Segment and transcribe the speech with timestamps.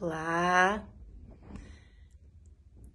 [0.00, 0.82] Olá!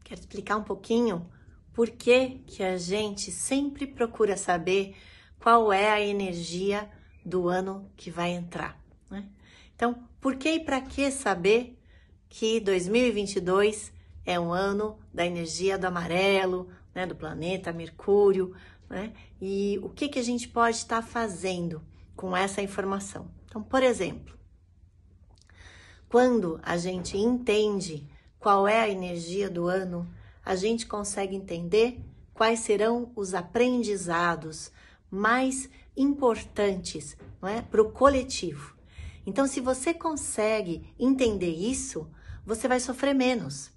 [0.03, 1.29] Quero explicar um pouquinho
[1.71, 4.95] por que, que a gente sempre procura saber
[5.37, 6.89] qual é a energia
[7.23, 8.83] do ano que vai entrar.
[9.07, 9.29] Né?
[9.75, 11.79] Então, por que e para que saber
[12.27, 13.93] que 2022
[14.25, 18.55] é um ano da energia do amarelo, né, do planeta Mercúrio,
[18.89, 19.13] né?
[19.39, 21.83] E o que, que a gente pode estar fazendo
[22.15, 23.29] com essa informação?
[23.45, 24.35] Então, por exemplo,
[26.15, 28.07] quando a gente entende
[28.39, 30.09] qual é a energia do ano,
[30.45, 31.99] a gente consegue entender
[32.33, 34.71] quais serão os aprendizados
[35.11, 38.77] mais importantes não é, para o coletivo.
[39.25, 42.09] Então, se você consegue entender isso,
[42.45, 43.69] você vai sofrer menos.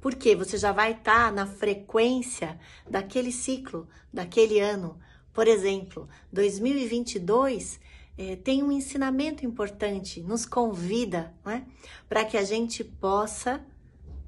[0.00, 2.58] Porque você já vai estar tá na frequência
[2.90, 4.98] daquele ciclo, daquele ano.
[5.32, 7.78] Por exemplo, 2022
[8.18, 11.62] é, tem um ensinamento importante, nos convida é?
[12.08, 13.64] para que a gente possa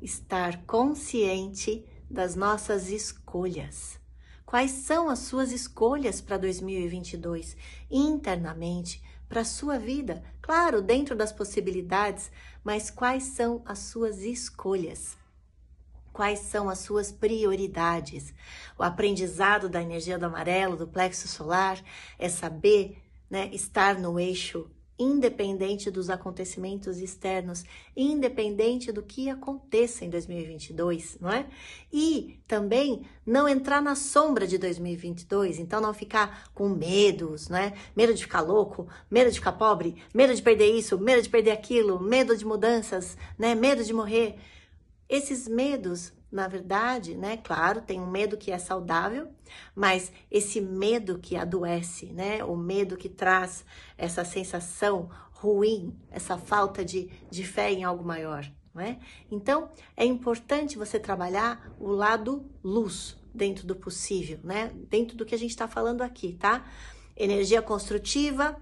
[0.01, 3.99] estar consciente das nossas escolhas.
[4.47, 7.57] Quais são as suas escolhas para 2022
[7.91, 10.23] internamente, para a sua vida?
[10.41, 12.31] Claro, dentro das possibilidades,
[12.63, 15.17] mas quais são as suas escolhas?
[16.13, 18.33] Quais são as suas prioridades?
[18.79, 21.81] O aprendizado da energia do amarelo, do plexo solar,
[22.19, 23.01] é saber
[23.31, 24.69] né, estar no eixo
[25.01, 27.65] independente dos acontecimentos externos,
[27.97, 31.47] independente do que aconteça em 2022, não é?
[31.91, 37.73] E também não entrar na sombra de 2022, então não ficar com medos, não é?
[37.97, 41.53] Medo de ficar louco, medo de ficar pobre, medo de perder isso, medo de perder
[41.53, 43.55] aquilo, medo de mudanças, né?
[43.55, 44.37] Medo de morrer.
[45.09, 47.37] Esses medos na verdade, né?
[47.37, 49.29] Claro, tem um medo que é saudável,
[49.75, 52.45] mas esse medo que adoece, né?
[52.45, 53.65] O medo que traz
[53.99, 58.99] essa sensação ruim, essa falta de, de fé em algo maior, não é?
[59.31, 64.71] Então, é importante você trabalhar o lado luz dentro do possível, né?
[64.89, 66.65] Dentro do que a gente está falando aqui, tá?
[67.17, 68.57] Energia construtiva,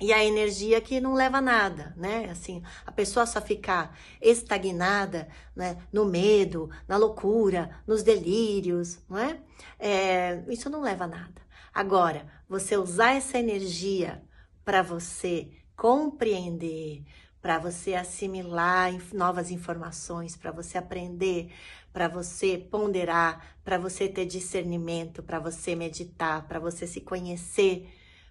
[0.00, 2.28] e a energia que não leva a nada, né?
[2.30, 5.76] Assim, a pessoa só ficar estagnada, né?
[5.92, 9.38] No medo, na loucura, nos delírios, não é?
[9.78, 11.42] é isso não leva a nada.
[11.72, 14.22] Agora, você usar essa energia
[14.64, 17.04] para você compreender,
[17.40, 21.52] para você assimilar novas informações, para você aprender,
[21.92, 27.88] para você ponderar, para você ter discernimento, para você meditar, para você se conhecer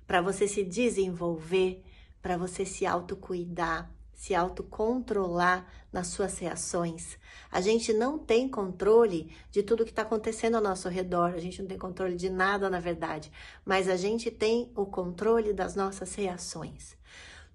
[0.09, 1.84] para você se desenvolver,
[2.20, 7.16] para você se autocuidar, se autocontrolar nas suas reações.
[7.52, 11.62] A gente não tem controle de tudo que está acontecendo ao nosso redor, a gente
[11.62, 13.31] não tem controle de nada, na verdade,
[13.64, 16.97] mas a gente tem o controle das nossas reações.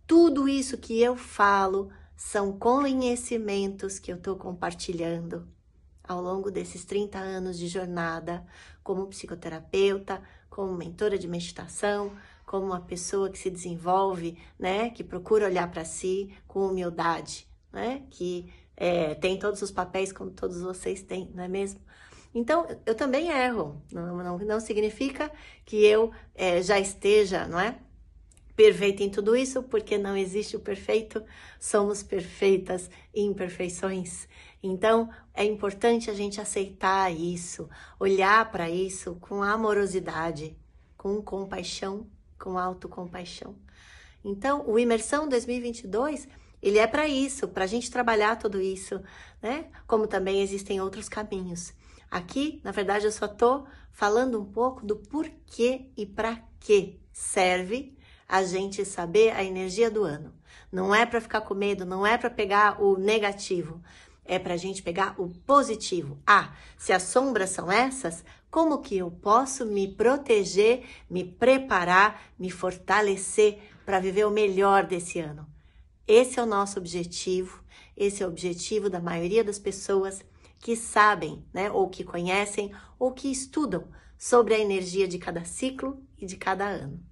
[0.06, 5.44] Tudo isso que eu falo são conhecimentos que eu estou compartilhando
[6.04, 8.46] ao longo desses 30 anos de jornada
[8.84, 12.12] como psicoterapeuta, como mentora de meditação,
[12.44, 18.02] como uma pessoa que se desenvolve, né, que procura olhar para si com humildade, né,
[18.10, 21.80] que é, tem todos os papéis como todos vocês têm, não é mesmo?
[22.34, 25.30] Então, eu também erro, não, não, não significa
[25.64, 27.78] que eu é, já esteja, não é?
[28.56, 31.22] Perfeita em tudo isso, porque não existe o perfeito,
[31.60, 34.28] somos perfeitas imperfeições.
[34.62, 37.68] Então, é importante a gente aceitar isso,
[38.00, 40.56] olhar para isso com amorosidade,
[40.96, 42.06] com compaixão
[42.38, 43.56] com autocompaixão.
[44.24, 46.26] Então, o Imersão 2022,
[46.62, 49.00] ele é para isso, para a gente trabalhar tudo isso,
[49.42, 49.66] né?
[49.86, 51.74] Como também existem outros caminhos.
[52.10, 57.96] Aqui, na verdade, eu só estou falando um pouco do porquê e para que serve
[58.28, 60.32] a gente saber a energia do ano.
[60.72, 63.82] Não é para ficar com medo, não é para pegar o negativo,
[64.24, 66.18] é para a gente pegar o positivo.
[66.26, 72.48] Ah, se as sombras são essas, como que eu posso me proteger, me preparar, me
[72.48, 75.44] fortalecer para viver o melhor desse ano?
[76.06, 77.64] Esse é o nosso objetivo,
[77.96, 80.24] esse é o objetivo da maioria das pessoas
[80.60, 86.00] que sabem, né, ou que conhecem, ou que estudam sobre a energia de cada ciclo
[86.16, 87.02] e de cada ano.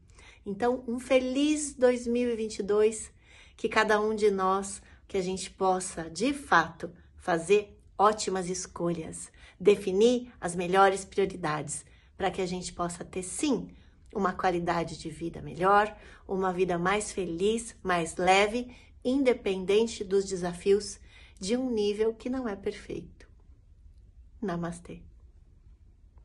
[0.46, 3.10] Então, um feliz 2022,
[3.56, 10.32] que cada um de nós, que a gente possa, de fato, fazer ótimas escolhas, definir
[10.40, 11.84] as melhores prioridades,
[12.16, 13.68] para que a gente possa ter sim
[14.12, 15.96] uma qualidade de vida melhor,
[16.26, 20.98] uma vida mais feliz, mais leve, independente dos desafios
[21.38, 23.28] de um nível que não é perfeito.
[24.40, 25.00] Namastê.